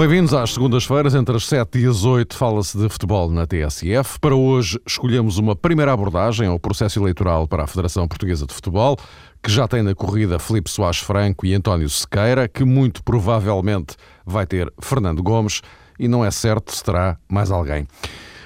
[0.00, 4.18] Bem-vindos às segundas-feiras, entre as 7 e as 8, fala-se de futebol na TSF.
[4.18, 8.96] Para hoje, escolhemos uma primeira abordagem ao processo eleitoral para a Federação Portuguesa de Futebol,
[9.42, 13.94] que já tem na corrida Felipe Soares Franco e António Sequeira, que muito provavelmente
[14.24, 15.60] vai ter Fernando Gomes,
[15.98, 17.86] e não é certo se terá mais alguém.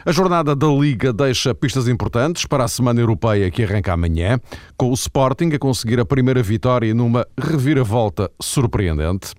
[0.04, 4.40] A jornada da Liga deixa pistas importantes para a Semana Europeia que arranca amanhã,
[4.76, 9.34] com o Sporting a conseguir a primeira vitória numa reviravolta surpreendente.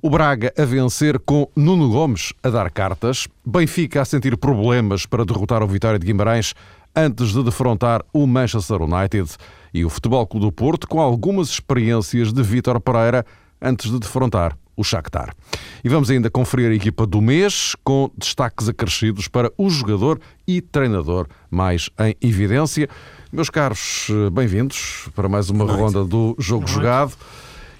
[0.00, 3.26] O Braga a vencer com Nuno Gomes a dar cartas.
[3.44, 6.54] Benfica a sentir problemas para derrotar o Vitória de Guimarães
[6.94, 9.28] antes de defrontar o Manchester United.
[9.74, 13.26] E o Futebol Clube do Porto com algumas experiências de Vítor Pereira
[13.60, 15.34] antes de defrontar o Shakhtar.
[15.82, 20.60] E vamos ainda conferir a equipa do mês com destaques acrescidos para o jogador e
[20.60, 22.88] treinador mais em evidência.
[23.32, 27.14] Meus caros, bem-vindos para mais uma ronda do Jogo Jogado.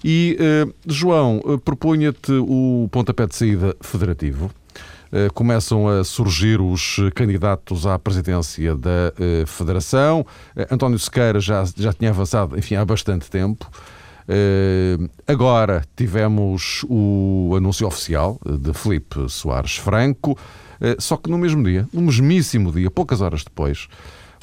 [0.04, 4.50] E, uh, João, uh, propunha-te o pontapé de saída federativo.
[5.10, 10.24] Uh, começam a surgir os candidatos à presidência da uh, Federação.
[10.70, 13.68] António Sequeira já, já tinha avançado, enfim, há bastante tempo.
[15.26, 20.36] agora tivemos o anúncio oficial de Felipe Soares Franco,
[20.98, 23.88] só que no mesmo dia, no mesmíssimo dia, poucas horas depois,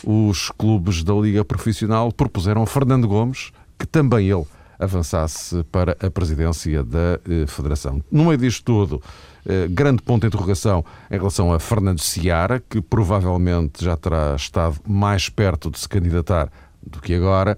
[0.03, 4.45] os clubes da Liga Profissional propuseram Fernando Gomes, que também ele
[4.79, 8.01] avançasse para a presidência da eh, Federação.
[8.11, 9.01] No meio disto tudo,
[9.45, 14.79] eh, grande ponto de interrogação em relação a Fernando Seara, que provavelmente já terá estado
[14.87, 16.49] mais perto de se candidatar
[16.85, 17.57] do que agora,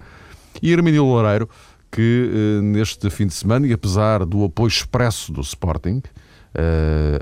[0.61, 1.49] e Hermínio Loureiro,
[1.91, 6.01] que eh, neste fim de semana, e apesar do apoio expresso do Sporting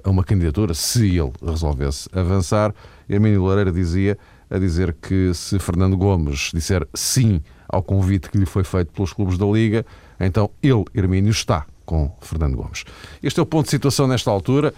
[0.02, 2.74] a uma candidatura, se ele resolvesse avançar,
[3.10, 4.18] Hermínio Loureiro dizia
[4.50, 9.14] a dizer que se Fernando Gomes disser sim ao convite que lhe foi feito pelos
[9.14, 9.86] clubes da Liga,
[10.20, 12.84] então ele, Hermínio, está com Fernando Gomes.
[13.22, 14.74] Este é o ponto de situação nesta altura.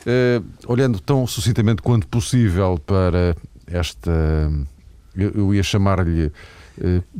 [0.00, 3.36] Uh, olhando tão sucintamente quanto possível para
[3.66, 4.10] esta,
[5.14, 6.32] eu, eu ia chamar-lhe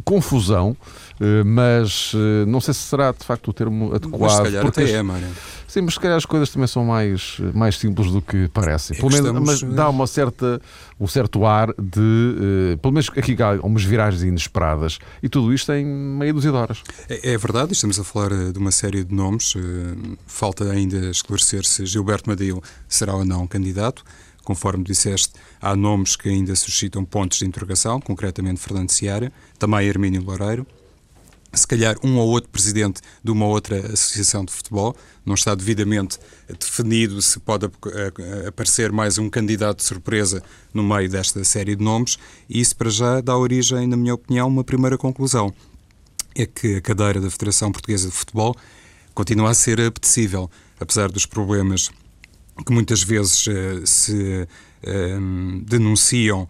[0.05, 0.77] confusão,
[1.21, 2.13] uh, mas
[2.47, 4.21] não sei se será de facto o termo adequado.
[4.21, 5.29] Mas se calhar até é, Mário.
[5.71, 8.97] Sim, mas se calhar as coisas também são mais, mais simples do que parecem.
[8.97, 9.63] É pelo menos estamos...
[9.63, 10.61] mas dá uma certa,
[10.99, 12.75] um certo ar de.
[12.75, 16.57] Uh, pelo menos aqui há umas viragens inesperadas e tudo isto em meia dúzia de
[16.57, 16.83] horas.
[17.09, 19.55] É, é verdade, estamos a falar eh, de uma série de nomes.
[19.55, 19.61] Uh,
[20.27, 24.03] falta ainda esclarecer se Gilberto Madeiro será ou não candidato.
[24.51, 30.25] Conforme disseste, há nomes que ainda suscitam pontos de interrogação, concretamente Fernando Seara, também Hermínio
[30.25, 30.67] Loureiro
[31.53, 34.97] se calhar um ou outro presidente de uma outra associação de futebol.
[35.25, 36.19] Não está devidamente
[36.59, 37.67] definido se pode
[38.47, 40.43] aparecer mais um candidato de surpresa
[40.75, 42.19] no meio desta série de nomes,
[42.49, 45.55] e isso para já dá origem, na minha opinião, uma primeira conclusão.
[46.35, 48.57] É que a cadeira da Federação Portuguesa de Futebol
[49.15, 50.51] continua a ser apetecível,
[50.81, 51.91] apesar dos problemas
[52.65, 54.47] que muitas vezes uh, se
[54.85, 56.49] uh, denunciam uh,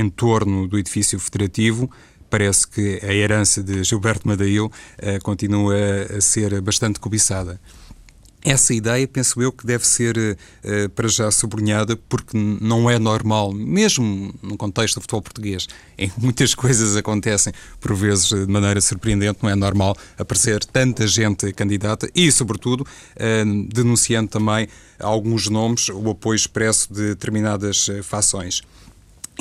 [0.00, 1.90] em torno do edifício federativo
[2.30, 4.68] parece que a herança de Gilberto Madail
[5.22, 5.76] continua
[6.16, 7.60] a ser bastante cobiçada.
[8.44, 13.54] Essa ideia, penso eu, que deve ser uh, para já sublinhada, porque não é normal,
[13.54, 15.66] mesmo no contexto do futebol português,
[15.96, 21.06] em que muitas coisas acontecem, por vezes de maneira surpreendente, não é normal aparecer tanta
[21.06, 24.68] gente candidata e, sobretudo, uh, denunciando também
[25.00, 28.62] alguns nomes, o apoio expresso de determinadas fações.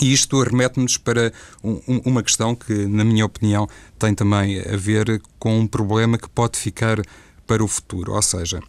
[0.02, 1.32] E isto remete-nos para
[1.62, 3.68] um, uma questão que, na minha opinião,
[4.00, 7.02] tem também a ver com um problema que pode ficar
[7.46, 8.14] para o futuro.
[8.14, 8.60] Ou seja,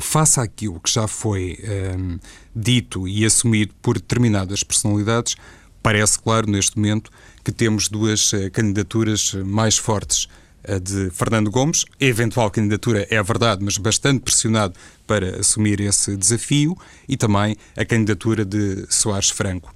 [0.00, 1.58] face àquilo que já foi
[1.98, 2.18] um,
[2.54, 5.36] dito e assumido por determinadas personalidades,
[5.82, 7.10] parece claro neste momento
[7.44, 10.28] que temos duas uh, candidaturas mais fortes.
[10.66, 14.74] A de Fernando Gomes, eventual candidatura é verdade, mas bastante pressionado
[15.06, 16.74] para assumir esse desafio,
[17.06, 19.74] e também a candidatura de Soares Franco.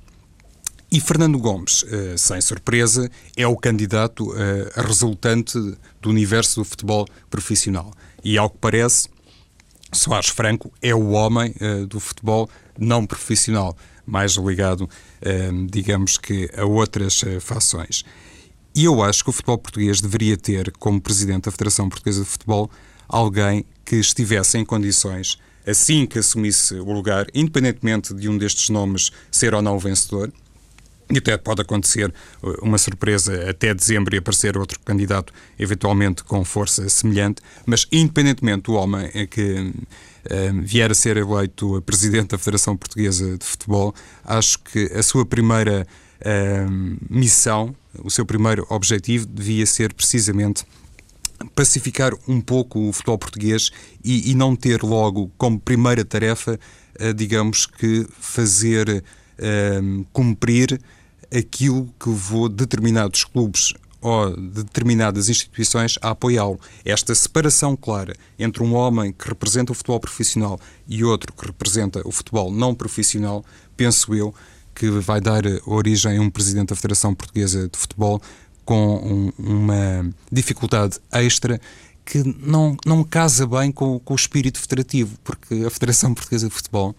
[0.91, 5.59] E Fernando Gomes, eh, sem surpresa, é o candidato eh, resultante
[6.01, 7.93] do universo do futebol profissional.
[8.25, 9.07] E, ao que parece,
[9.93, 12.49] Soares Franco é o homem eh, do futebol
[12.79, 13.77] não profissional,
[14.07, 14.89] mais ligado,
[15.69, 18.05] digamos que, a outras fações.
[18.75, 22.29] E eu acho que o futebol português deveria ter, como presidente da Federação Portuguesa de
[22.29, 22.71] Futebol,
[23.09, 29.11] alguém que estivesse em condições, assim que assumisse o lugar, independentemente de um destes nomes
[29.31, 30.33] ser ou não vencedor,
[31.11, 32.13] e até pode acontecer
[32.43, 38.65] uh, uma surpresa até dezembro e aparecer outro candidato, eventualmente com força semelhante, mas independentemente
[38.65, 39.73] do homem que
[40.29, 43.95] uh, vier a ser eleito presidente da Federação Portuguesa de Futebol,
[44.25, 45.87] acho que a sua primeira
[46.21, 50.65] uh, missão, o seu primeiro objetivo devia ser precisamente
[51.55, 53.71] pacificar um pouco o futebol português
[54.05, 56.59] e, e não ter logo como primeira tarefa,
[57.01, 59.05] uh, digamos que fazer
[60.13, 60.81] cumprir
[61.35, 66.61] aquilo que vou determinados clubes ou de determinadas instituições a apoiá-lo.
[66.85, 72.07] Esta separação clara entre um homem que representa o futebol profissional e outro que representa
[72.07, 73.45] o futebol não profissional,
[73.77, 74.35] penso eu,
[74.75, 78.23] que vai dar origem a um presidente da Federação Portuguesa de Futebol
[78.65, 81.61] com um, uma dificuldade extra
[82.05, 86.55] que não, não casa bem com, com o espírito federativo, porque a Federação Portuguesa de
[86.55, 86.95] Futebol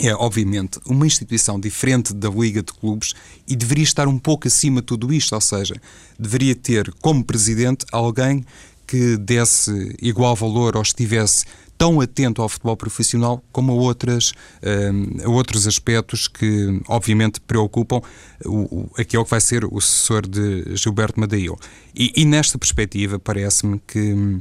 [0.00, 3.14] é, obviamente, uma instituição diferente da Liga de Clubes
[3.46, 5.74] e deveria estar um pouco acima de tudo isto, ou seja,
[6.18, 8.44] deveria ter como presidente alguém
[8.86, 11.44] que desse igual valor ou estivesse
[11.76, 18.00] tão atento ao futebol profissional como a, outras, uh, a outros aspectos que, obviamente, preocupam
[18.44, 21.58] o, o, aquele que vai ser o sucessor de Gilberto Madail.
[21.94, 24.40] E, e nesta perspectiva, parece-me que hum,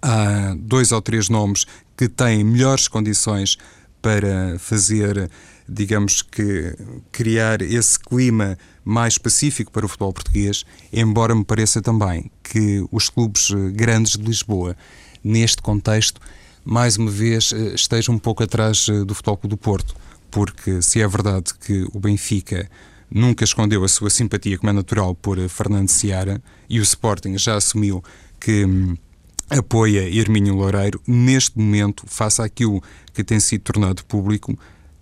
[0.00, 3.58] há dois ou três nomes que têm melhores condições
[4.02, 5.30] para fazer,
[5.68, 6.76] digamos que,
[7.12, 13.08] criar esse clima mais específico para o futebol português, embora me pareça também que os
[13.08, 14.76] clubes eh, grandes de Lisboa,
[15.22, 16.20] neste contexto,
[16.64, 19.94] mais uma vez eh, estejam um pouco atrás eh, do Futebol Clube do Porto,
[20.30, 22.68] porque se é verdade que o Benfica
[23.08, 27.54] nunca escondeu a sua simpatia, como é natural, por Fernando Seara, e o Sporting já
[27.56, 28.02] assumiu
[28.40, 28.96] que hum,
[29.58, 32.82] apoia Hermínio Loureiro, neste momento, face àquilo
[33.12, 34.58] que tem sido tornado público,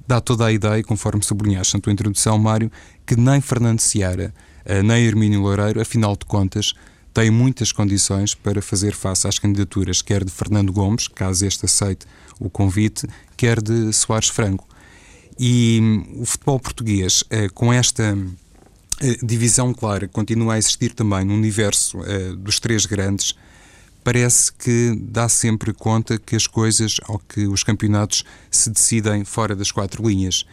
[0.06, 2.70] dá toda a ideia, conforme sublinhaste na tua introdução, Mário,
[3.06, 6.74] que nem Fernando Seara, eh, nem Hermínio Loureiro, afinal de contas,
[7.14, 12.06] têm muitas condições para fazer face às candidaturas, quer de Fernando Gomes, caso este aceite
[12.38, 13.06] o convite,
[13.36, 14.66] quer de Soares Franco.
[15.38, 18.16] E hum, o futebol português, eh, com esta
[19.00, 21.98] eh, divisão clara, continua a existir também no universo
[22.38, 23.34] dos três grandes,
[24.02, 29.54] parece que dá sempre conta que as coisas ou que os campeonatos se decidem fora
[29.54, 30.44] das quatro linhas.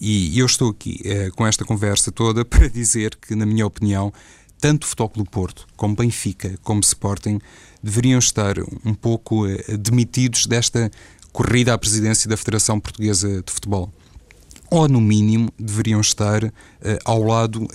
[0.00, 4.12] E eu estou aqui eh, com esta conversa toda para dizer que, na minha opinião,
[4.60, 7.38] tanto o Futebol Clube Porto, como Benfica, como Sporting,
[7.82, 10.90] deveriam estar um pouco eh, demitidos desta
[11.32, 13.92] corrida à presidência da Federação Portuguesa de Futebol
[14.74, 16.50] ou no mínimo deveriam estar uh,
[17.04, 17.68] ao lado uh,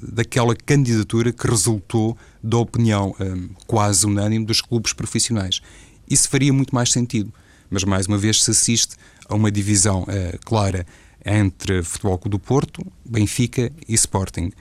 [0.00, 5.60] daquela candidatura que resultou da opinião um, quase unânime dos clubes profissionais.
[6.08, 7.34] Isso faria muito mais sentido,
[7.68, 8.94] mas mais uma vez se assiste
[9.28, 10.86] a uma divisão uh, clara
[11.24, 14.52] entre Futebol Clube do Porto, Benfica e Sporting.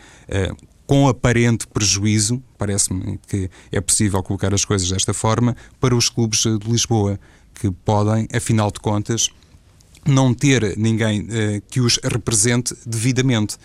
[0.88, 6.40] com aparente prejuízo, parece-me que é possível colocar as coisas desta forma, para os clubes
[6.40, 7.20] de Lisboa,
[7.54, 9.30] que podem, afinal de contas,
[10.06, 13.58] não ter ninguém uh, que os represente devidamente.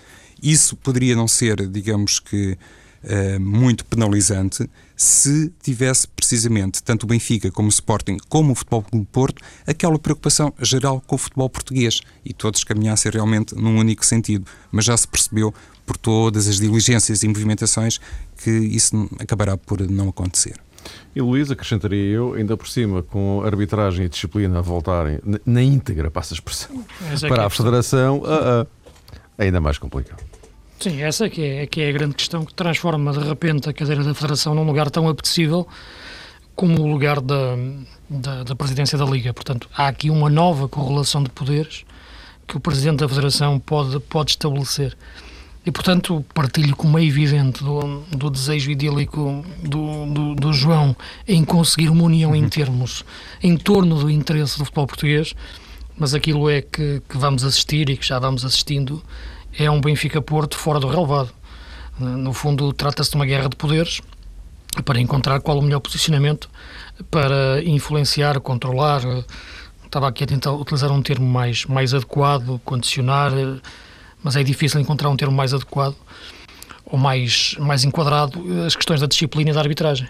[0.43, 2.57] Isso poderia não ser, digamos que,
[3.05, 8.83] uh, muito penalizante se tivesse precisamente tanto o Benfica como o Sporting como o Futebol
[8.83, 14.05] Clube Porto aquela preocupação geral com o futebol português e todos caminhassem realmente num único
[14.05, 14.45] sentido.
[14.71, 15.55] Mas já se percebeu
[15.87, 17.99] por todas as diligências e movimentações
[18.43, 20.61] que isso acabará por não acontecer.
[21.15, 26.11] E Luís, acrescentaria eu, ainda por cima, com arbitragem e disciplina a voltarem na íntegra,
[26.11, 26.85] passa a expressão,
[27.23, 28.67] é para é a Federação, uh, uh,
[29.37, 30.23] ainda mais complicado.
[30.79, 33.73] Sim, essa é que é, que é a grande questão que transforma de repente a
[33.73, 35.67] cadeira da Federação num lugar tão apetecível
[36.55, 37.57] como o lugar da,
[38.09, 39.33] da, da, presidência da Liga.
[39.33, 41.85] Portanto, há aqui uma nova correlação de poderes
[42.47, 44.97] que o Presidente da Federação pode, pode estabelecer.
[45.65, 50.97] E, portanto, partilho como é evidente do, do desejo idílico do, do, do, João
[51.29, 52.49] em conseguir uma união em uhum.
[52.49, 53.05] termos,
[53.43, 55.35] em torno do interesse do futebol português,
[55.99, 59.03] mas aquilo é que, que vamos assistir e que já vamos assistindo
[59.59, 61.31] é um Benfica-Porto fora do relevado.
[61.99, 64.01] No fundo, trata-se de uma guerra de poderes
[64.87, 66.49] para encontrar qual o melhor posicionamento
[67.11, 69.03] para influenciar, controlar.
[69.85, 73.33] Estava aqui a tentar utilizar um termo mais, mais adequado, condicionar
[74.23, 75.97] mas é difícil encontrar um termo mais adequado
[76.85, 80.09] ou mais, mais enquadrado as questões da disciplina e da arbitragem.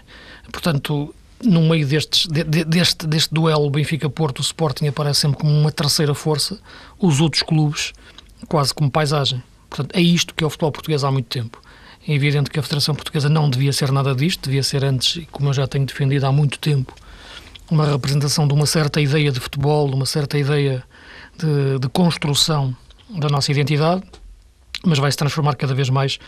[0.51, 1.13] Portanto,
[1.43, 6.13] no meio destes, de, deste, deste duelo Benfica-Porto, o Sporting aparece sempre como uma terceira
[6.13, 6.59] força,
[6.99, 7.93] os outros clubes
[8.47, 9.41] quase como paisagem.
[9.69, 11.61] Portanto, é isto que é o futebol português há muito tempo.
[12.07, 15.49] É evidente que a Federação Portuguesa não devia ser nada disto, devia ser antes, como
[15.49, 16.93] eu já tenho defendido há muito tempo,
[17.69, 20.83] uma representação de uma certa ideia de futebol, de uma certa ideia
[21.37, 22.75] de, de construção
[23.19, 24.03] da nossa identidade,
[24.85, 26.19] mas vai se transformar cada vez mais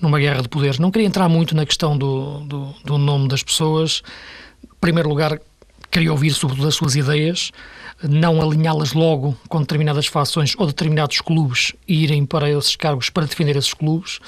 [0.00, 0.78] numa guerra de poderes.
[0.78, 4.02] Não queria entrar muito na questão do, do, do nome das pessoas.
[4.64, 5.38] Em primeiro lugar,
[5.90, 7.50] queria ouvir sobre as suas ideias,
[8.02, 13.26] não alinhá-las logo com determinadas fações ou determinados clubes e irem para esses cargos para
[13.26, 14.20] defender esses clubes.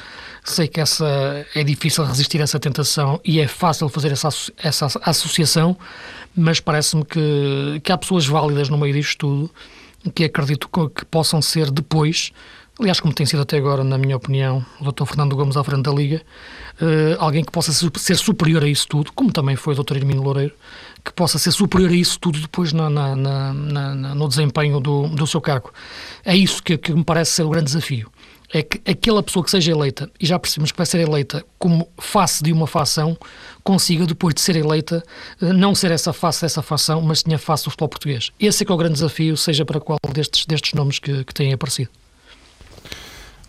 [0.44, 4.28] Sei que essa é difícil resistir a essa tentação e é fácil fazer essa,
[4.58, 5.76] essa associação,
[6.36, 9.50] mas parece-me que, que há pessoas válidas no meio disto tudo
[10.10, 12.32] que acredito que possam ser depois
[12.80, 15.04] aliás, como tem sido até agora, na minha opinião, o Dr.
[15.04, 16.22] Fernando Gomes à frente da Liga,
[16.80, 19.96] uh, alguém que possa ser superior a isso tudo, como também foi o Dr.
[19.96, 20.54] Hermínio Loureiro,
[21.04, 25.26] que possa ser superior a isso tudo depois na, na, na, no desempenho do, do
[25.26, 25.72] seu cargo.
[26.24, 28.10] É isso que, que me parece ser o grande desafio.
[28.52, 31.88] É que aquela pessoa que seja eleita, e já percebemos que vai ser eleita como
[31.98, 33.16] face de uma fação,
[33.64, 35.02] consiga, depois de ser eleita,
[35.40, 38.30] eh, não ser essa face dessa fação, mas tenha face do futebol português.
[38.38, 41.32] Esse é que é o grande desafio, seja para qual destes, destes nomes que, que
[41.32, 41.90] têm aparecido.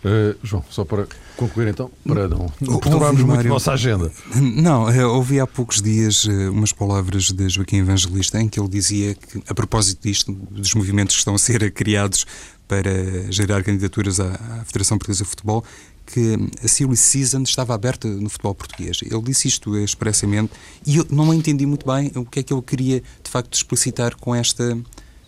[0.04, 1.08] Uh, João, só para
[1.38, 4.12] concluir então, para não, não perturbarmos muito a nossa agenda.
[4.36, 8.68] Não, eu ouvi há poucos dias uh, umas palavras de Joaquim Evangelista em que ele
[8.68, 12.26] dizia que, a propósito disto, dos movimentos que estão a ser criados
[12.74, 15.64] para gerar candidaturas à, à Federação Portuguesa de Futebol,
[16.08, 19.00] que a silly season estava aberta no futebol português.
[19.04, 20.52] Ele disse isto expressamente
[20.86, 24.16] e eu não entendi muito bem o que é que ele queria de facto explicitar
[24.16, 24.76] com esta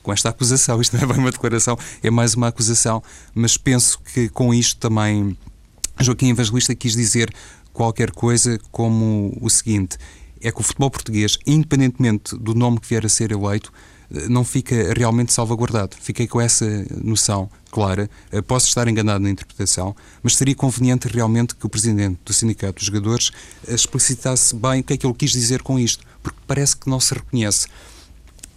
[0.01, 0.79] com esta acusação.
[0.81, 3.01] Isto não é bem uma declaração, é mais uma acusação,
[3.33, 5.35] mas penso que com isto também
[5.99, 7.33] Joaquim Evangelista quis dizer
[7.73, 9.97] qualquer coisa como o seguinte:
[10.41, 13.71] é que o futebol português, independentemente do nome que vier a ser eleito,
[14.29, 15.95] não fica realmente salvaguardado.
[15.99, 16.65] Fiquei com essa
[17.03, 18.09] noção clara.
[18.31, 22.75] Eh, posso estar enganado na interpretação, mas seria conveniente realmente que o presidente do Sindicato
[22.75, 23.31] dos Jogadores
[23.67, 26.89] eh, explicitasse bem o que é que ele quis dizer com isto, porque parece que
[26.89, 27.67] não se reconhece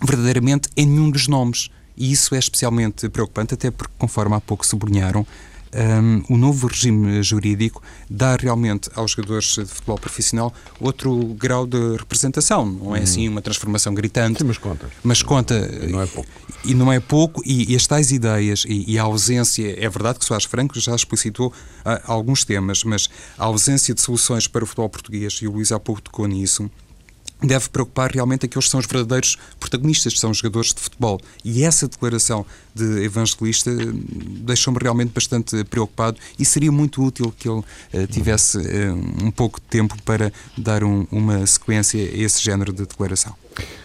[0.00, 1.70] verdadeiramente em nenhum dos nomes.
[1.96, 5.26] E isso é especialmente preocupante, até porque, conforme há pouco sublinharam,
[5.74, 11.96] um, o novo regime jurídico dá realmente aos jogadores de futebol profissional outro grau de
[11.96, 12.64] representação.
[12.64, 13.02] Não é hum.
[13.02, 14.38] assim uma transformação gritante.
[14.38, 14.90] Sim, mas conta.
[15.02, 15.54] Mas conta.
[15.82, 16.30] E não é pouco.
[16.64, 19.74] E não é pouco, e, e as tais ideias e, e, a ausência.
[19.78, 23.08] É verdade que Soares Franco já explicitou uh, alguns temas, mas
[23.38, 26.68] a ausência de soluções para o futebol português, e o Luís há pouco tocou nisso
[27.42, 31.20] deve preocupar realmente aqueles que são os verdadeiros protagonistas, que são os jogadores de futebol.
[31.44, 34.02] E essa declaração de evangelista hum,
[34.44, 39.60] deixou-me realmente bastante preocupado e seria muito útil que ele uh, tivesse uh, um pouco
[39.60, 43.34] de tempo para dar um, uma sequência a esse género de declaração.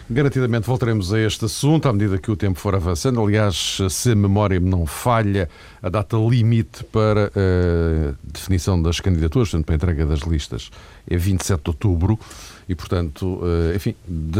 [0.08, 3.20] Garantidamente voltaremos a este assunto à medida que o tempo for avançando.
[3.22, 5.48] Aliás, se a memória me não falha,
[5.82, 10.70] a data limite para a uh, definição das candidaturas, portanto, para a entrega das listas,
[11.08, 12.18] é 27 de outubro.
[12.68, 13.94] E, portanto, eh, enfim,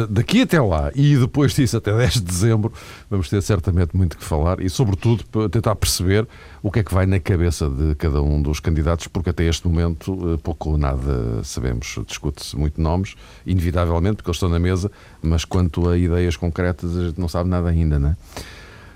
[0.08, 2.72] daqui até lá e depois disso até 10 de dezembro,
[3.10, 6.26] vamos ter certamente muito que falar e, sobretudo, tentar perceber
[6.62, 9.68] o que é que vai na cabeça de cada um dos candidatos, porque até este
[9.68, 11.98] momento eh, pouco ou nada sabemos.
[12.06, 13.14] Discute-se muito nomes,
[13.44, 14.90] inevitavelmente, porque eles estão na mesa,
[15.24, 18.16] mas quanto a ideias concretas, a gente não sabe nada ainda, não é?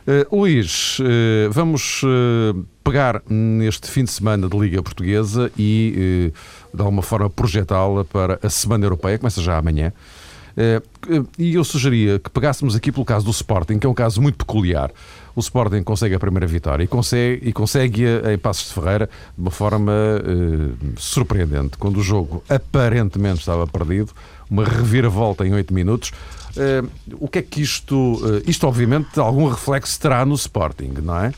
[0.08, 6.32] Uh, Luís, uh, vamos uh, pegar neste fim de semana de Liga Portuguesa e
[6.72, 9.92] de alguma forma projetá-la para a Semana Europeia, começa já amanhã.
[11.38, 14.38] E eu sugeria que pegássemos aqui pelo caso do Sporting, que é um caso muito
[14.38, 14.90] peculiar.
[15.34, 19.40] O Sporting consegue a primeira vitória e consegue, e consegue em Passos de Ferreira de
[19.40, 21.76] uma forma uh, surpreendente.
[21.78, 24.12] Quando o jogo aparentemente estava perdido,
[24.50, 26.10] uma reviravolta em 8 minutos.
[26.56, 26.88] Uh,
[27.20, 27.94] o que é que isto.
[27.94, 31.32] Uh, isto, obviamente, algum reflexo terá no Sporting, não é?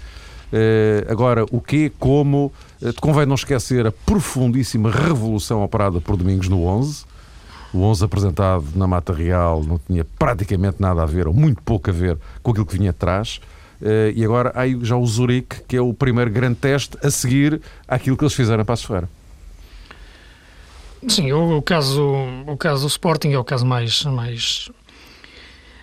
[1.09, 6.65] agora, o que, como te convém não esquecer a profundíssima revolução operada por Domingos no
[6.65, 7.05] 11.
[7.73, 11.89] O 11 apresentado na Mata Real não tinha praticamente nada a ver, ou muito pouco
[11.89, 13.37] a ver, com aquilo que vinha atrás.
[13.37, 13.60] Uh,
[14.15, 18.17] e agora há já o Zurique, que é o primeiro grande teste a seguir àquilo
[18.17, 19.09] que eles fizeram para a Ferreira.
[21.09, 22.15] Sim, o, o, caso,
[22.47, 24.71] o caso do Sporting é o caso mais, mais,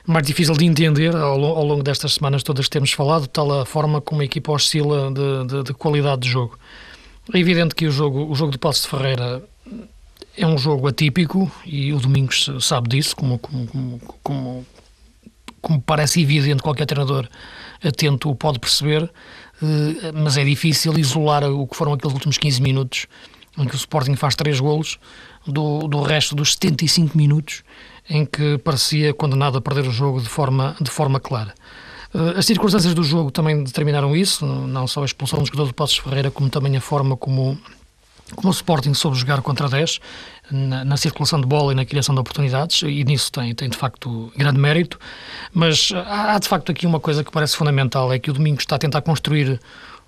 [0.06, 4.00] mais difícil de entender ao, ao longo destas semanas todas temos falado, tal a forma
[4.00, 6.58] como a equipa oscila de, de, de qualidade de jogo.
[7.34, 9.44] É evidente que o jogo, o jogo de Passos de Ferreira
[10.38, 14.66] é um jogo atípico e o Domingos sabe disso, como, como, como,
[15.60, 17.27] como parece evidente qualquer treinador
[17.84, 19.10] atento pode perceber,
[19.62, 23.07] eh, mas é difícil isolar o que foram aqueles últimos 15 minutos
[23.57, 25.00] em que o Sporting faz três golos
[25.46, 27.63] do, do resto dos 75 minutos
[28.10, 31.53] em que parecia condenado a perder o jogo de forma, de forma clara.
[32.13, 35.74] Eh, as circunstâncias do jogo também determinaram isso, não só a expulsão do jogador do
[35.74, 37.57] Passos Ferreira, como também a forma como,
[38.36, 40.00] como o Sporting soube jogar contra 10,
[40.51, 43.77] na, na, circulação de bola e na criação de oportunidades, e nisso tem, tem de
[43.77, 45.00] facto grande mérito.
[45.53, 48.60] Mas há, há de facto aqui uma coisa que parece fundamental: é que o Domingo
[48.60, 49.60] está a tentar construir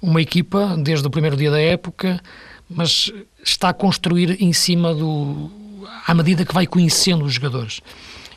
[0.01, 2.21] uma equipa desde o primeiro dia da época,
[2.69, 3.11] mas
[3.43, 5.51] está a construir em cima do.
[6.07, 7.81] à medida que vai conhecendo os jogadores.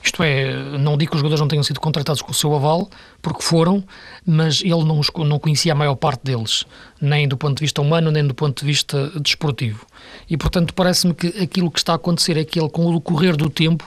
[0.03, 2.91] Isto é, não digo que os jogadores não tenham sido contratados com o seu aval,
[3.21, 3.85] porque foram,
[4.27, 6.65] mas ele não, não conhecia a maior parte deles,
[7.01, 9.87] nem do ponto de vista humano, nem do ponto de vista desportivo.
[10.29, 13.37] E, portanto, parece-me que aquilo que está a acontecer é que ele, com o decorrer
[13.37, 13.85] do tempo,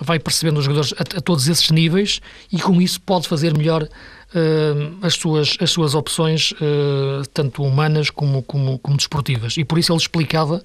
[0.00, 2.20] vai percebendo os jogadores a, a todos esses níveis
[2.52, 8.10] e, com isso, pode fazer melhor uh, as, suas, as suas opções, uh, tanto humanas
[8.10, 9.56] como, como, como desportivas.
[9.56, 10.62] E por isso ele explicava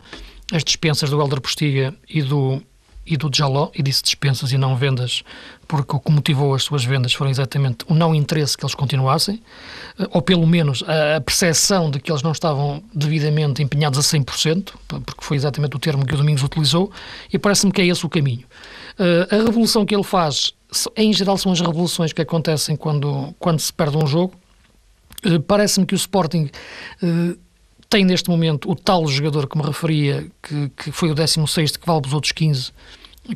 [0.51, 2.61] as dispensas do Helder Postiga e do,
[3.05, 5.23] e do Jaló, e disse dispensas e não vendas,
[5.67, 9.41] porque o que motivou as suas vendas foram exatamente o não interesse que eles continuassem,
[9.99, 14.73] eh, ou pelo menos a percepção de que eles não estavam devidamente empenhados a 100%,
[14.87, 16.91] porque foi exatamente o termo que o Domingos utilizou,
[17.31, 18.45] e parece-me que é esse o caminho.
[18.99, 20.53] Eh, a revolução que ele faz,
[20.95, 24.33] em geral, são as revoluções que acontecem quando, quando se perde um jogo.
[25.23, 26.49] Eh, parece-me que o Sporting
[27.91, 31.85] tem neste momento o tal jogador que me referia, que, que foi o 16 que
[31.85, 32.71] vale os outros 15,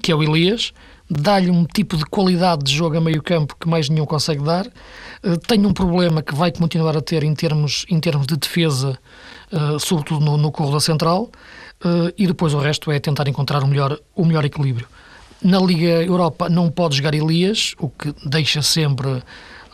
[0.01, 0.71] que é o Elias,
[1.09, 4.65] dá-lhe um tipo de qualidade de jogo a meio campo que mais nenhum consegue dar,
[4.65, 8.97] uh, tem um problema que vai continuar a ter em termos, em termos de defesa,
[9.51, 11.29] uh, sobretudo no, no corredor central,
[11.83, 14.87] uh, e depois o resto é tentar encontrar o melhor, o melhor equilíbrio.
[15.43, 19.21] Na Liga Europa não pode jogar Elias, o que deixa sempre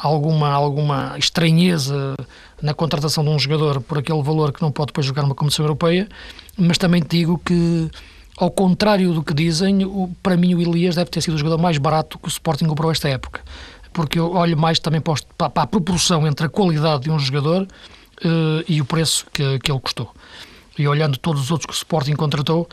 [0.01, 2.15] alguma, alguma estranheza
[2.61, 5.65] na contratação de um jogador por aquele valor que não pode depois jogar uma competição
[5.65, 6.07] europeia,
[6.57, 7.89] mas também digo que,
[8.37, 11.61] ao contrário do que dizem, o, para mim o Elias deve ter sido o jogador
[11.61, 13.41] mais barato que o Sporting comprou esta época,
[13.93, 17.19] porque eu olho mais também para, para, para a proporção entre a qualidade de um
[17.19, 20.11] jogador uh, e o preço que, que ele custou.
[20.77, 22.67] E olhando todos os outros que o Sporting contratou,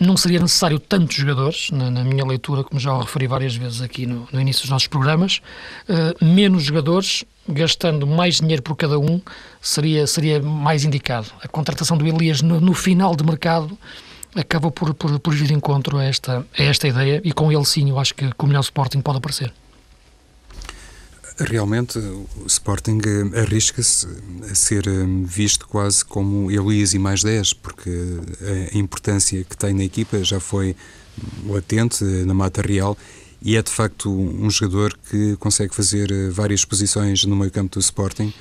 [0.00, 3.82] não seria necessário tantos jogadores, na, na, minha leitura, como já o referi várias vezes
[3.82, 5.40] aqui no, no início dos nossos programas,
[5.88, 9.20] uh, menos jogadores, gastando mais dinheiro por cada um,
[9.60, 11.28] seria, seria mais indicado.
[11.42, 13.78] A contratação do Elias no, no final de mercado
[14.34, 17.88] acaba por, por, por vir encontro a esta, a esta ideia e com ele sim
[17.88, 19.52] eu acho que, que o melhor Sporting pode aparecer.
[21.38, 24.08] Realmente, o Sporting eh, arrisca-se
[24.50, 27.90] a ser eh, visto quase como Elias e mais 10, porque
[28.72, 30.74] a importância que tem na equipa já foi
[31.44, 32.96] latente eh, na mata real
[33.42, 37.80] e é de facto um jogador que consegue fazer várias posições no meio campo do
[37.80, 38.32] Sporting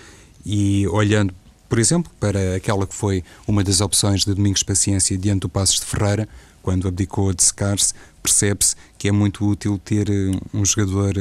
[0.45, 1.36] e olhando,
[1.67, 5.81] por exemplo, para aquela que foi uma das opções de Domingos Paciência diante do Passos
[5.81, 6.29] de Ferreira,
[6.63, 10.08] quando abdicou de secar-se, percebe-se que é muito útil ter
[10.53, 11.13] um jogador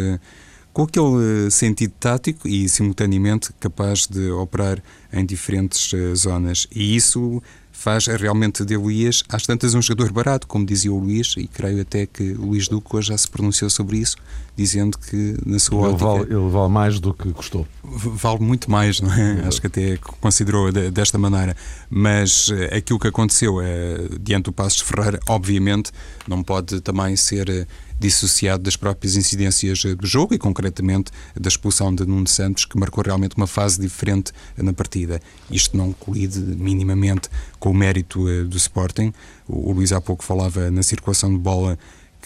[0.74, 4.82] com aquele eh, sentido tático e simultaneamente capaz de operar
[5.12, 6.66] em diferentes uh, zonas.
[6.74, 11.34] E isso faz realmente de Luís, às tantas, um jogador barato, como dizia o Luís,
[11.36, 14.16] e creio até que o Luís Duque já se pronunciou sobre isso,
[14.56, 16.04] dizendo que, na sua ele ótica...
[16.04, 17.66] Vale, ele vale mais do que custou.
[17.82, 19.42] Vale muito mais, não é?
[19.46, 21.56] Acho que até considerou de, desta maneira.
[21.90, 25.90] Mas uh, aquilo que aconteceu uh, diante do Passos Ferreira, obviamente,
[26.26, 27.66] não pode também ser
[27.98, 32.78] dissociado das próprias incidências eh, do jogo e, concretamente, da expulsão de Nuno Santos, que
[32.78, 35.20] marcou realmente uma fase diferente na partida.
[35.50, 39.12] Isto não colide minimamente com o mérito eh, do Sporting.
[39.48, 41.78] O, Luís há pouco falava na circulação de bola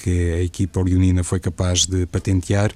[0.02, 2.72] que a equipa leonina foi capaz de patentear.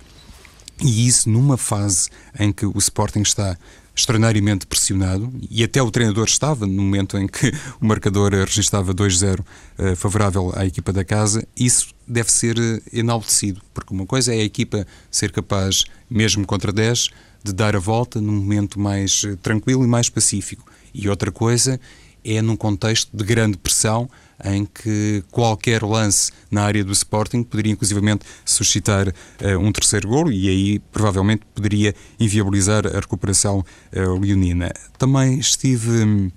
[0.80, 2.08] E isso numa fase
[2.38, 3.56] em que o Sporting está
[3.94, 9.40] extraordinariamente pressionado e até o treinador estava no momento em que o marcador registava 2-0
[9.40, 9.44] uh,
[9.78, 14.38] eh, favorável à equipa da casa, isso deve ser uh, enaltecido, porque uma coisa é
[14.38, 17.11] a equipa ser capaz, mesmo contra 10,
[17.44, 20.64] de dar a volta num momento mais uh, tranquilo e mais pacífico.
[20.94, 21.78] E outra coisa
[22.24, 24.08] é num contexto de grande pressão
[24.44, 30.32] em que qualquer lance na área do Sporting poderia inclusivamente suscitar uh, um terceiro golo
[30.32, 33.64] e aí provavelmente poderia inviabilizar a recuperação
[33.94, 34.72] uh, leonina.
[34.98, 36.30] Também estive hum,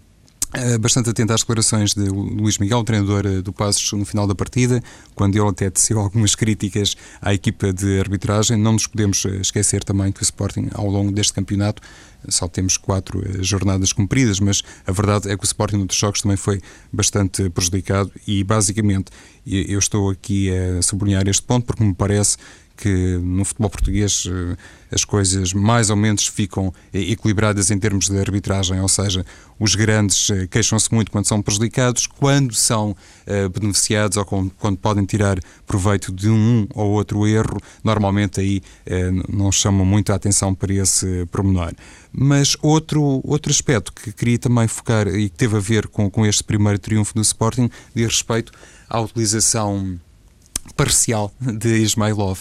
[0.79, 4.81] bastante atento às declarações de Luís Miguel, treinador do Passos, no final da partida,
[5.13, 8.57] quando ele até teceu algumas críticas à equipa de arbitragem.
[8.57, 11.81] Não nos podemos esquecer também que o Sporting, ao longo deste campeonato,
[12.29, 16.21] só temos quatro eh, jornadas cumpridas, mas a verdade é que o Sporting noutros jogos
[16.21, 19.11] também foi bastante prejudicado e basicamente
[19.45, 22.37] eu estou aqui a sublinhar este ponto porque me parece
[22.75, 24.57] que no futebol português eh,
[24.91, 29.25] as coisas mais ou menos ficam equilibradas em termos de arbitragem, ou seja,
[29.59, 35.05] os grandes eh, queixam-se muito quando são prejudicados, quando são uh, beneficiados ou quando podem
[35.05, 38.61] tirar proveito de um ou outro erro, normalmente aí
[39.29, 41.73] não chamam muito a atenção para esse pormenor.
[42.11, 46.25] Mas outro, outro aspecto que queria também focar e que teve a ver com, com
[46.25, 48.51] este primeiro triunfo do Sporting diz respeito
[48.89, 49.99] à utilização
[50.75, 52.39] parcial de Ismailov.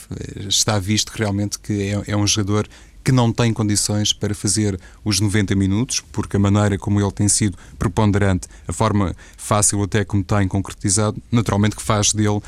[0.48, 2.68] Está visto realmente que é, é um jogador
[3.04, 7.28] que não tem condições para fazer os 90 minutos, porque a maneira como ele tem
[7.28, 12.42] sido preponderante, a forma fácil até como tem concretizado, naturalmente que faz dele uh,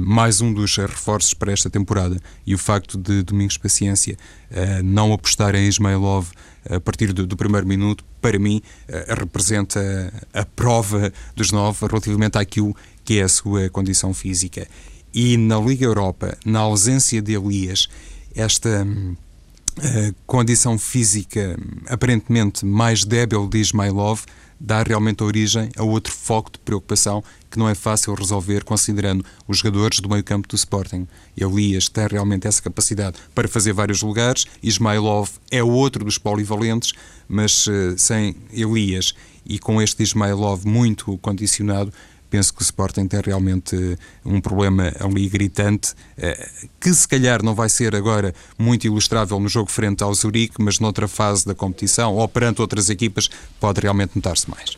[0.00, 2.18] mais um dos reforços para esta temporada.
[2.46, 4.16] E o facto de Domingos Paciência
[4.50, 6.30] uh, não apostar em Ismailov
[6.70, 12.38] a partir do, do primeiro minuto, para mim, uh, representa a prova dos nove relativamente
[12.38, 14.66] àquilo que é a sua condição física.
[15.12, 17.88] E na Liga Europa, na ausência de Elias,
[18.34, 24.22] esta uh, condição física aparentemente mais débil de Ismailov
[24.60, 29.58] dá realmente origem a outro foco de preocupação que não é fácil resolver considerando os
[29.58, 31.06] jogadores do meio campo do Sporting.
[31.36, 36.92] Elias tem realmente essa capacidade para fazer vários lugares, Ismailov é outro dos polivalentes,
[37.28, 39.14] mas uh, sem Elias
[39.46, 41.92] e com este Ismailov muito condicionado,
[42.30, 46.48] penso que o Sporting tem realmente eh, um problema ali gritante, eh,
[46.80, 50.78] que se calhar não vai ser agora muito ilustrável no jogo frente ao Zurique, mas
[50.78, 53.28] noutra fase da competição ou perante outras equipas
[53.60, 54.76] pode realmente notar-se mais.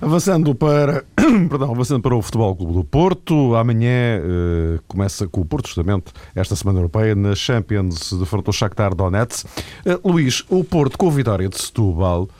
[0.00, 1.04] Avançando para,
[1.50, 6.06] perdão, avançando para o Futebol Clube do Porto, amanhã uh, começa com o Porto, justamente,
[6.34, 9.46] esta Semana Europeia, na Champions de frente ao Shakhtar Donetsk.
[10.02, 12.30] Luís, o Porto com a vitória de Setúbal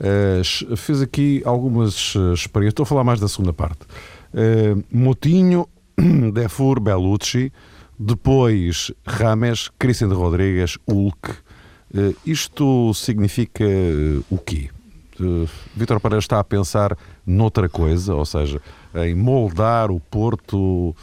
[0.00, 3.80] Uh, fez aqui algumas uh, experiências, estou a falar mais da segunda parte.
[4.32, 5.68] Uh, Motinho,
[6.32, 7.52] Defur, Bellucci,
[7.98, 11.30] depois Rames, Cristiano Rodrigues, Hulk.
[11.94, 13.64] Uh, isto significa
[14.30, 14.70] o quê?
[15.76, 18.58] Vítor Pereira está a pensar noutra coisa, ou seja,
[18.94, 20.96] em moldar o Porto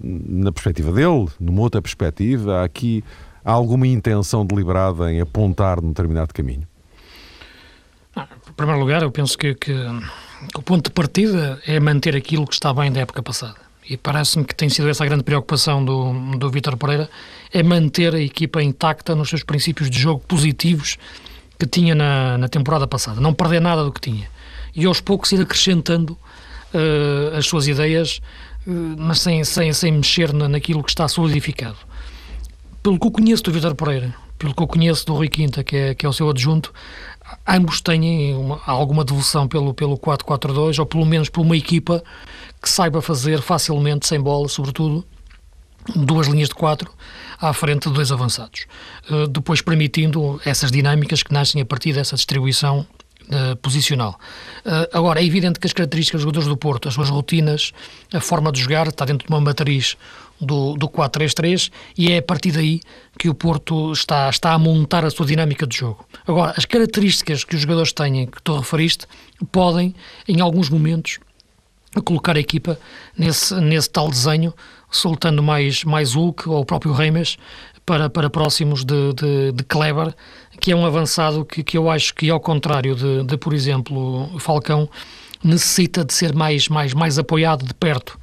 [0.00, 2.60] na perspectiva dele, numa outra perspectiva.
[2.60, 3.04] Há aqui
[3.44, 6.66] alguma intenção deliberada em apontar num determinado caminho?
[8.58, 12.54] Primeiro lugar, eu penso que, que, que, o ponto de partida é manter aquilo que
[12.54, 13.54] está bem da época passada.
[13.88, 17.08] E parece-me que tem sido essa a grande preocupação do, do Vítor Pereira,
[17.52, 20.98] é manter a equipa intacta nos seus princípios de jogo positivos
[21.56, 23.20] que tinha na, na temporada passada.
[23.20, 24.28] Não perder nada do que tinha.
[24.74, 26.18] E aos poucos ir acrescentando
[26.74, 28.20] uh, as suas ideias,
[28.66, 31.76] uh, mas sem, sem, sem mexer na, naquilo que está solidificado.
[32.82, 35.76] Pelo que eu conheço do Vítor Pereira, pelo que eu conheço do Rui Quinta, que
[35.76, 36.72] é, que é o seu adjunto,
[37.46, 42.02] ambos têm uma, alguma devoção pelo, pelo 4-4-2, ou pelo menos por uma equipa
[42.62, 45.04] que saiba fazer facilmente, sem bola, sobretudo,
[45.94, 46.90] duas linhas de quatro
[47.40, 48.66] à frente de dois avançados.
[49.10, 52.86] Uh, depois permitindo essas dinâmicas que nascem a partir dessa distribuição
[53.28, 54.18] uh, posicional.
[54.64, 57.72] Uh, agora, é evidente que as características dos jogadores do Porto, as suas rotinas,
[58.12, 59.96] a forma de jogar, está dentro de uma matriz
[60.40, 62.80] do, do 4-3-3 e é a partir daí
[63.18, 66.04] que o Porto está, está a montar a sua dinâmica de jogo.
[66.26, 69.06] Agora, as características que os jogadores têm, que tu referiste,
[69.50, 69.94] podem,
[70.26, 71.18] em alguns momentos,
[72.04, 72.78] colocar a equipa
[73.16, 74.54] nesse, nesse tal desenho,
[74.90, 77.36] soltando mais, mais Hulk ou o próprio Reimers
[77.84, 80.14] para, para próximos de, de, de Kleber,
[80.60, 84.38] que é um avançado que, que eu acho que, ao contrário de, de por exemplo,
[84.38, 84.88] Falcão,
[85.42, 88.18] necessita de ser mais, mais, mais apoiado de perto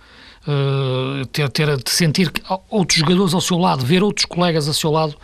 [0.47, 2.31] uh, ter, ter, de sentir
[2.69, 5.15] outros jogadores ao seu lado, ver outros colegas ao seu lado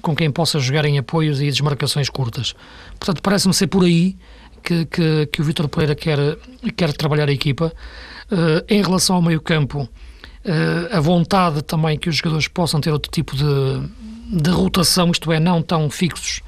[0.00, 2.54] com quem possa jogar em apoios e desmarcações curtas.
[2.98, 4.16] Portanto, parece-me ser por aí
[4.62, 6.18] que, que, que o Vítor Pereira quer,
[6.76, 7.72] quer trabalhar a equipa.
[8.30, 13.10] Uh, em relação ao meio-campo, uh, a vontade também que os jogadores possam ter outro
[13.10, 16.40] tipo de, de rotação, isto é, não tão fixos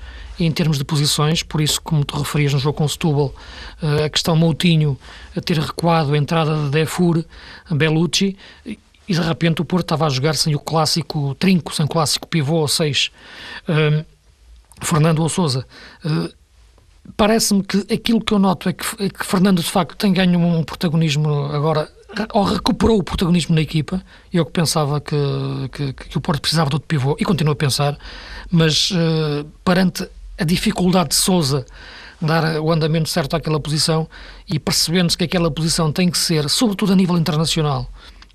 [0.45, 3.35] em termos de posições, por isso, como tu referias no jogo com o Setúbal,
[3.83, 4.99] eh, a questão Moutinho
[5.37, 7.25] a ter recuado a entrada de Defur,
[7.71, 8.79] Bellucci, e
[9.15, 12.57] de repente o Porto estava a jogar sem o clássico trinco, sem o clássico pivô
[12.57, 13.11] ou seis,
[13.69, 14.05] uh,
[14.81, 15.67] Fernando ou Souza.
[16.05, 16.33] Uh,
[17.17, 20.39] Parece-me que aquilo que eu noto é que, é que Fernando de facto tem ganho
[20.39, 21.91] um protagonismo agora
[22.33, 24.03] ou recuperou o protagonismo na equipa,
[24.33, 25.17] eu que pensava que,
[25.73, 27.99] que, que o Porto precisava de outro pivô, e continuo a pensar,
[28.51, 30.07] mas uh, perante
[30.39, 31.65] a dificuldade de Souza
[32.21, 34.09] dar o andamento certo àquela posição
[34.49, 37.89] e percebendo-se que aquela posição tem que ser, sobretudo a nível internacional,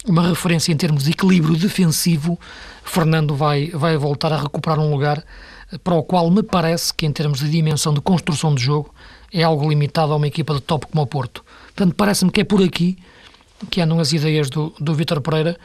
[0.06, 2.40] uma referência em termos de equilíbrio defensivo,
[2.84, 5.24] Fernando vai, vai voltar a recuperar um lugar
[5.84, 8.94] para o qual me parece que, em termos de dimensão de construção de jogo,
[9.34, 11.44] é algo limitado a uma equipa de top como o Porto.
[11.76, 12.98] Portanto, parece-me que é por aqui
[13.70, 15.58] que andam as ideias do, do Vítor Pereira,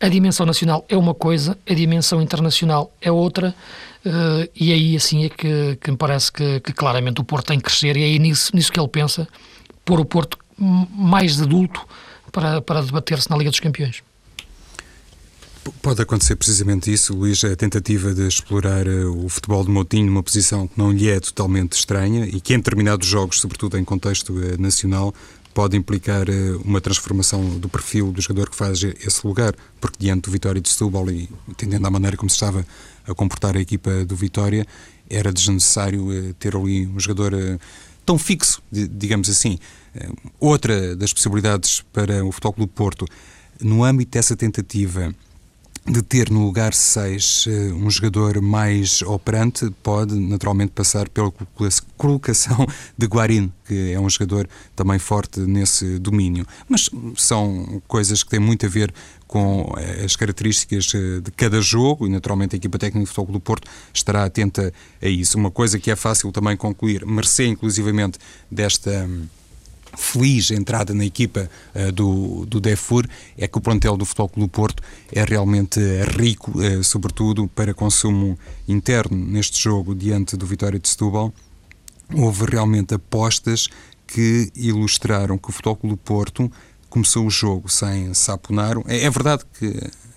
[0.00, 3.54] a dimensão nacional é uma coisa, a dimensão internacional é outra,
[4.06, 7.58] uh, e aí assim é que, que me parece que, que, claramente o Porto tem
[7.58, 9.28] que crescer, e é nisso, nisso que ele pensa,
[9.84, 11.86] pôr o Porto mais adulto
[12.32, 14.02] para, para debater-se na Liga dos Campeões.
[15.82, 20.22] Pode acontecer precisamente isso, Luís, a tentativa de explorar eh, o futebol de Moutinho numa
[20.22, 24.32] posição que não lhe é totalmente estranha e que em determinados jogos, sobretudo em contexto
[24.40, 25.12] eh, nacional,
[25.52, 26.26] pode implicar
[26.66, 30.68] uma transformação do perfil do jogador que faz esse lugar, porque diante do Vitória de
[30.68, 32.64] Setúbal e entendendo a maneira como se estava
[33.06, 34.66] a comportar a equipa do Vitória,
[35.08, 37.32] era desnecessário ter ali um jogador
[38.04, 39.58] tão fixo, digamos assim.
[40.38, 43.06] Outra das possibilidades para o Futebol Clube Porto,
[43.60, 45.14] no âmbito dessa tentativa
[45.88, 51.32] de ter no lugar 6 eh, um jogador mais operante, pode naturalmente passar pela
[51.96, 52.66] colocação
[52.98, 56.44] de Guarin, que é um jogador também forte nesse domínio.
[56.68, 58.92] Mas são coisas que têm muito a ver
[59.28, 63.34] com eh, as características eh, de cada jogo e naturalmente a equipa técnica de futebol
[63.34, 65.38] do Porto estará atenta a isso.
[65.38, 68.18] Uma coisa que é fácil também concluir, mercê inclusivamente
[68.50, 69.08] desta
[69.96, 73.06] feliz entrada na equipa uh, do, do Defur
[73.36, 74.82] é que o plantel do Futebol Clube do Porto
[75.12, 75.80] é realmente
[76.18, 81.32] rico, uh, sobretudo para consumo interno neste jogo diante do Vitória de Setúbal.
[82.14, 83.68] Houve realmente apostas
[84.06, 86.50] que ilustraram que o Futebol Clube do Porto
[86.88, 88.84] começou o jogo sem Saponaro.
[88.86, 89.74] É, é verdade que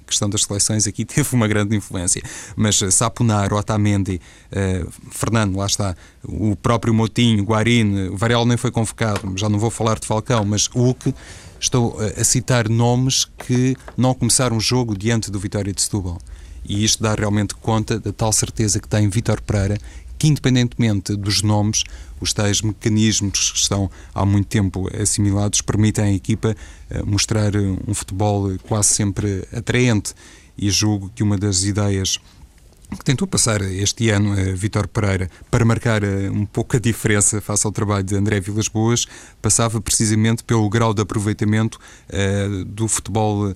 [0.10, 2.22] questão das seleções aqui teve uma grande influência.
[2.56, 4.20] Mas uh, Sapunar, Otamendi,
[4.52, 9.60] uh, Fernando, lá está, o próprio Motinho, Guarine, o Varela nem foi convocado, já não
[9.60, 11.14] vou falar de Falcão, mas Hulk,
[11.60, 16.18] estou a citar nomes que não começaram o jogo diante do Vitória de Setúbal.
[16.66, 19.78] E isto dá realmente conta da tal certeza que tem Vítor Pereira
[20.20, 21.86] que, independentemente dos nomes,
[22.20, 26.56] os tais mecanismos que estão há muito tempo assimilados permitem à equipa
[26.90, 30.14] eh, mostrar um futebol quase sempre atraente.
[30.58, 32.20] E julgo que uma das ideias
[32.98, 37.40] que tentou passar este ano a Vítor Pereira para marcar eh, um pouco a diferença
[37.40, 39.06] face ao trabalho de André Vilas Boas,
[39.42, 43.56] passava precisamente pelo grau de aproveitamento uh, do futebol uh,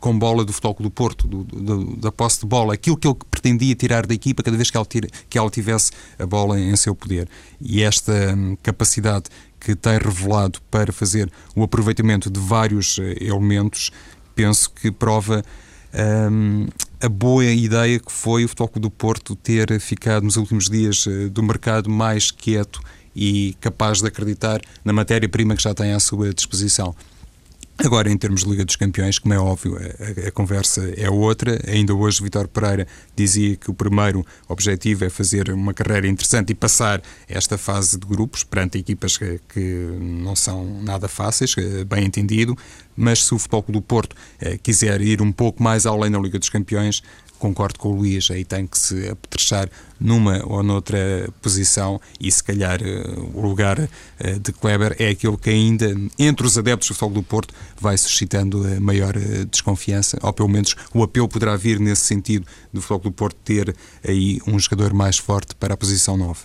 [0.00, 3.16] com bola do Futebol do Porto, do, do, da posse de bola, aquilo que ele
[3.30, 6.74] pretendia tirar da equipa cada vez que ela, tira, que ela tivesse a bola em
[6.76, 7.28] seu poder.
[7.60, 9.24] E esta um, capacidade
[9.60, 13.90] que tem revelado para fazer o aproveitamento de vários elementos,
[14.34, 15.44] penso que prova
[15.94, 16.66] um,
[17.00, 21.28] a boa ideia que foi o Futebol do Porto ter ficado nos últimos dias uh,
[21.28, 22.80] do mercado mais quieto
[23.14, 26.94] e capaz de acreditar na matéria-prima que já tem à sua disposição.
[27.78, 31.58] Agora, em termos de Liga dos Campeões, como é óbvio, a, a, conversa é outra.
[31.66, 36.54] Ainda hoje, Vitor Pereira dizia que o primeiro objetivo é fazer uma carreira interessante e
[36.54, 42.04] passar esta fase de grupos perante equipas que, que não são nada fáceis, eh, bem
[42.04, 42.56] entendido.
[42.94, 46.38] Mas se o Futebol do Porto eh, quiser ir um pouco mais além da Liga
[46.38, 47.02] dos Campeões,
[47.42, 52.42] concordo com o Luís, aí tem que se apetrechar numa ou noutra posição e se
[52.42, 53.02] calhar eh,
[53.34, 53.80] o lugar
[54.20, 57.98] eh, de Kleber é aquele que ainda entre os adeptos do Futebol do Porto vai
[57.98, 62.80] suscitando a maior eh, desconfiança, ou pelo menos o apelo poderá vir nesse sentido do
[62.80, 63.74] Futebol do Porto ter
[64.06, 66.42] aí um jogador mais forte para a posição 9.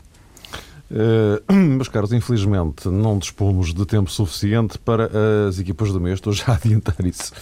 [0.89, 5.11] Uh, meus caros, infelizmente não dispomos de tempo suficiente para
[5.47, 7.33] as equipas do mês, estou já a adiantar isso.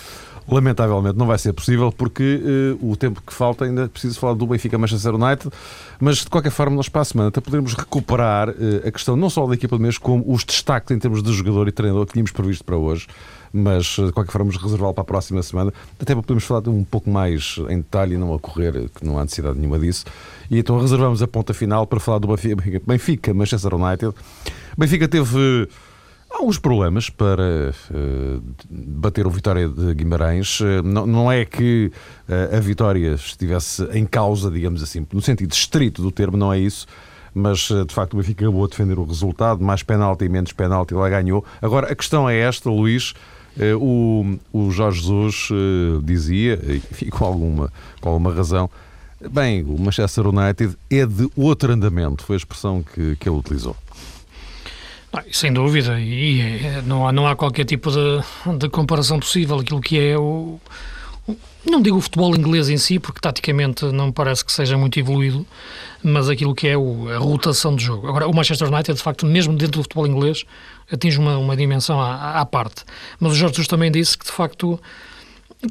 [0.47, 2.41] Lamentavelmente não vai ser possível porque
[2.81, 5.49] uh, o tempo que falta ainda preciso falar do Benfica Manchester United,
[5.99, 9.29] mas de qualquer forma nós para a semana até poderemos recuperar uh, a questão não
[9.29, 12.13] só da equipa do mês, como os destaques em termos de jogador e treinador que
[12.13, 13.07] tínhamos previsto para hoje
[13.57, 16.83] mas de qualquer forma vamos reservá-lo para a próxima semana, até para podermos falar um
[16.83, 20.03] pouco mais em detalhe e não a correr, que não há necessidade nenhuma disso.
[20.51, 24.13] E então reservamos a ponta final para falar do Benfica, Benfica Manchester United.
[24.77, 25.69] Benfica teve
[26.37, 30.59] alguns problemas para uh, bater o Vitória de Guimarães.
[30.59, 31.91] Uh, não, não, é que
[32.27, 36.59] uh, a vitória estivesse em causa, digamos assim, no sentido estrito do termo, não é
[36.59, 36.87] isso.
[37.33, 40.93] Mas de facto o Benfica acabou a defender o resultado, mais penalti e menos penalti,
[40.93, 41.43] lá ganhou.
[41.61, 43.13] Agora a questão é esta, Luís.
[43.77, 45.49] O, o Jorge Jesus
[46.01, 48.69] dizia, enfim, com alguma, com alguma razão,
[49.29, 53.75] bem, o Manchester United é de outro andamento, foi a expressão que, que ele utilizou.
[55.31, 59.59] Sem dúvida, e é, não há, não há qualquer tipo de, de comparação possível.
[59.59, 60.59] Aquilo que é o,
[61.65, 65.45] não digo o futebol inglês em si, porque taticamente não parece que seja muito evoluído,
[66.03, 68.07] mas aquilo que é o, a rotação de jogo.
[68.07, 70.45] Agora, o Manchester United, de facto, mesmo dentro do futebol inglês,
[70.91, 72.83] atinge uma, uma dimensão à, à parte.
[73.19, 74.79] Mas o Jorge Jesus também disse que, de facto,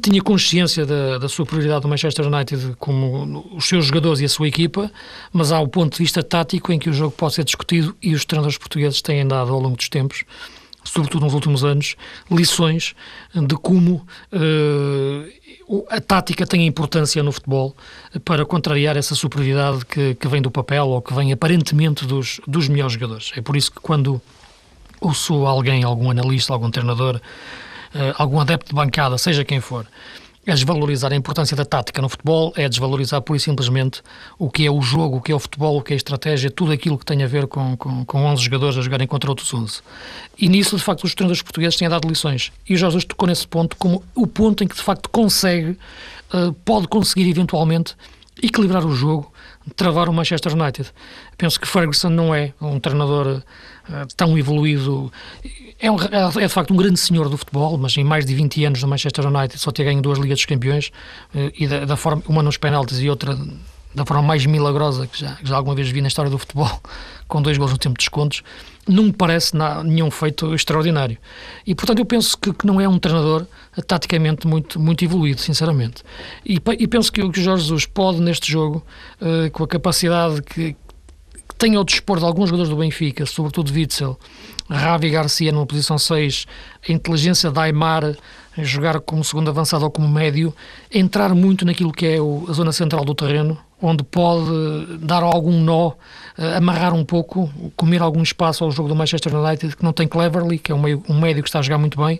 [0.01, 4.47] tinha consciência da, da superioridade do Manchester United como os seus jogadores e a sua
[4.47, 4.91] equipa,
[5.31, 8.13] mas há o ponto de vista tático em que o jogo pode ser discutido e
[8.13, 10.23] os treinadores portugueses têm dado ao longo dos tempos,
[10.83, 11.95] sobretudo nos últimos anos,
[12.29, 12.95] lições
[13.33, 17.75] de como uh, a tática tem importância no futebol
[18.23, 22.67] para contrariar essa superioridade que, que vem do papel ou que vem aparentemente dos, dos
[22.67, 23.31] melhores jogadores.
[23.35, 24.21] É por isso que quando
[25.01, 27.19] ouço alguém, algum analista, algum treinador
[28.17, 29.85] algum adepto de bancada, seja quem for,
[30.45, 34.01] é desvalorizar a importância da tática no futebol, é desvalorizar pura e simplesmente
[34.37, 36.51] o que é o jogo, o que é o futebol, o que é a estratégia,
[36.51, 39.51] tudo aquilo que tem a ver com, com, com 11 jogadores a jogarem contra outros
[39.51, 39.81] 11.
[40.37, 42.51] E nisso, de facto, os treinadores portugueses têm dado lições.
[42.69, 45.71] E o Jorge Jesus tocou nesse ponto como o ponto em que, de facto, consegue,
[46.31, 47.95] uh, pode conseguir eventualmente
[48.41, 49.31] equilibrar o jogo,
[49.75, 50.91] travar o Manchester United.
[51.37, 53.41] Penso que Ferguson não é um treinador
[53.89, 55.11] uh, tão evoluído
[55.79, 58.33] é, um, é, é, de facto um grande senhor do futebol, mas em mais de
[58.33, 60.91] 20 anos no Manchester United só ter ganho duas Ligas dos Campeões
[61.35, 63.37] eh, e da, da, forma, uma nos penaltis e outra
[63.93, 66.81] da forma mais milagrosa que já, que já alguma vez vi na história do futebol,
[67.27, 68.43] com dois gols no tempo de descontos,
[68.87, 71.17] não me parece nenhum feito extraordinário.
[71.65, 73.45] E portanto eu penso que, que, não é um treinador
[73.87, 76.03] taticamente muito, muito evoluído, sinceramente.
[76.45, 78.85] E, e penso que, que o Jorge Jesus pode neste jogo,
[79.21, 83.73] uh, com a capacidade que, que tem ao dispor de alguns jogadores do Benfica, sobretudo
[83.73, 84.19] Witzel,
[84.69, 86.45] Ravi Garcia numa posição 6,
[86.87, 88.15] a inteligência da Aymar
[88.57, 90.53] jogar como segundo avançado ou como médio,
[90.91, 95.91] entrar muito naquilo que é a zona central do terreno, onde pode dar algum nó,
[96.37, 100.07] eh, amarrar um pouco, comer algum espaço ao jogo do Manchester United, que não tem
[100.07, 102.19] Cleverly, que é um, meio, um médio que está a jogar muito bem,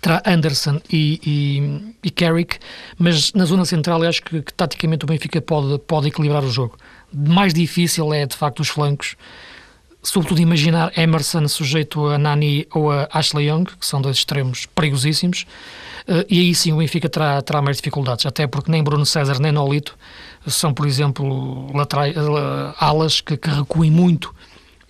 [0.00, 2.58] terá Anderson e, e, e Carrick,
[2.98, 6.76] mas na zona central acho que, que taticamente o Benfica pode, pode equilibrar o jogo.
[7.12, 9.16] Mais difícil é de facto os flancos,
[10.04, 15.46] sobretudo imaginar Emerson sujeito a Nani ou a Ashley Young, que são dois extremos perigosíssimos,
[16.06, 19.40] uh, e aí sim o Benfica terá, terá mais dificuldades, até porque nem Bruno César
[19.40, 19.96] nem Nolito
[20.46, 24.34] são, por exemplo, laterais, uh, alas que, que recuem muito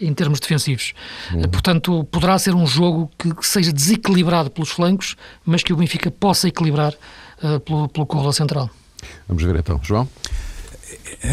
[0.01, 0.93] em termos defensivos.
[1.33, 1.43] Uhum.
[1.43, 6.11] Portanto, poderá ser um jogo que, que, seja desequilibrado pelos flancos, mas que o Benfica
[6.11, 6.93] possa equilibrar
[7.43, 8.69] uh, pelo, pelo corredor central.
[9.29, 9.81] Vamos ver então.
[9.83, 10.09] João?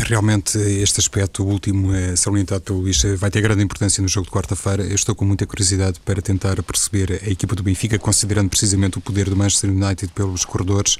[0.08, 4.84] Realmente, este aspecto último salientado pelo Luís vai ter grande importância no jogo de quarta-feira.
[4.84, 9.02] Eu estou com muita curiosidade para tentar perceber a equipa do Benfica, considerando precisamente o
[9.02, 10.97] poder do Manchester United pelos corredores.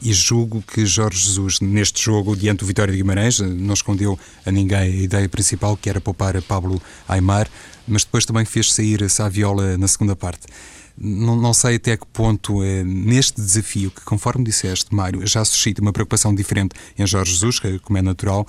[0.00, 4.16] E julgo que Jorge Jesus, neste jogo, diante do Vitória de Guimarães, não escondeu
[4.46, 7.48] a ninguém a ideia principal, que era poupar Pablo Aymar,
[7.86, 10.46] mas depois também fez sair Saviola na segunda parte
[11.00, 15.80] não, não sei até que ponto, é, neste desafio, que conforme disseste, Mário, já suscita
[15.80, 18.46] uma preocupação diferente em Jorge Jesus, como é natural,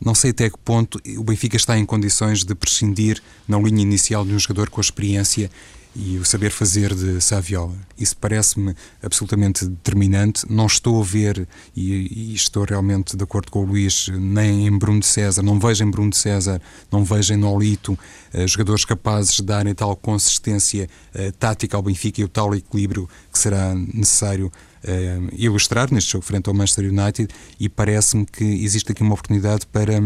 [0.00, 4.24] não sei até que ponto o Benfica está em condições de prescindir na linha inicial
[4.24, 5.50] de um jogador com experiência
[5.94, 7.76] e o saber fazer de Saviola.
[7.98, 10.44] Isso parece-me absolutamente determinante.
[10.50, 14.78] Não estou a ver, e, e, estou realmente de acordo com o Luís, nem em
[14.78, 18.84] Bruno de César, não vejo em Bruno de César, não vejo em Nolito uh, jogadores
[18.84, 23.74] capazes de darem tal consistência uh, tática ao Benfica e o tal equilíbrio que será
[23.74, 24.46] necessário
[24.84, 27.28] uh, ilustrar neste jogo frente ao Manchester United.
[27.60, 30.00] E parece-me que existe aqui uma oportunidade para.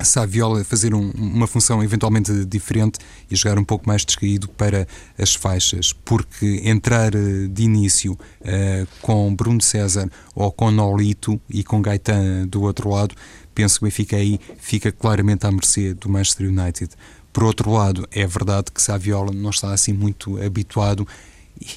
[0.00, 2.98] Um, Saviola fazer um, uma função eventualmente diferente
[3.30, 4.86] e jogar um pouco mais descaído para
[5.18, 11.62] as faixas, porque entrar eh, de início uh, com Bruno César ou com Nolito e
[11.62, 13.14] com Gaetan do outro lado,
[13.54, 16.90] penso que o Benfica aí fica claramente à mercê do Manchester United.
[17.32, 21.06] Por outro lado, é verdade que Saviola não está assim muito habituado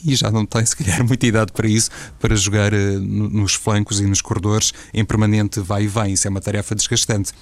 [0.03, 3.99] e já não tem, se calhar, muita idade para isso, para jogar uh, nos flancos
[3.99, 6.13] e nos corredores em permanente vai e vem.
[6.13, 7.33] Isso é uma tarefa desgastante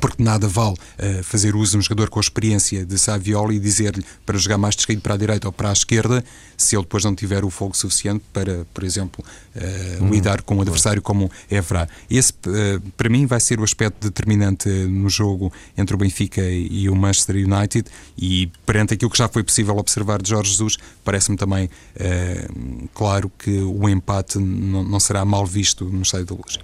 [0.00, 3.58] porque nada vale uh, fazer uso de um jogador com a experiência de Saviola e
[3.58, 6.24] dizer-lhe para jogar mais descaído para a direita ou para a esquerda,
[6.56, 9.24] se ele depois não tiver o fogo suficiente para, por exemplo,
[9.56, 10.10] uh, uhum.
[10.10, 11.88] lidar com um adversário como Evra.
[12.10, 16.88] Esse, uh, para mim, vai ser o aspecto determinante no jogo entre o Benfica e
[16.88, 21.36] o Manchester United e perante aquilo que já foi possível observar de Jorge Jesus, parece-me
[21.36, 21.68] também
[22.92, 26.58] claro que o empate não, não será mal visto no estádio da Luz.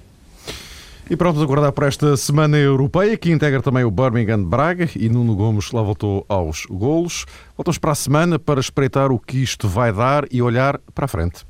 [1.10, 5.34] E pronto, aguardar por esta semana europeia, que integra também o Birmingham Braga e Nuno
[5.34, 7.26] Gomes lá voltou aos golos.
[7.56, 11.08] Voltamos para a semana para espreitar o que isto vai dar e olhar para a
[11.08, 11.49] frente.